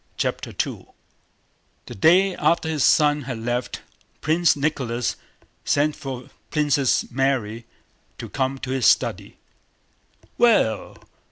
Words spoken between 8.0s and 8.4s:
to